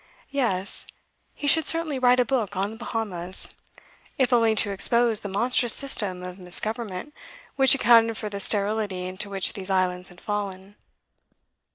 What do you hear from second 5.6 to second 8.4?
system of misgovernment which accounted for the